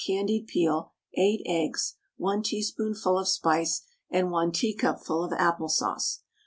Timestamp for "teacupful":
4.51-5.23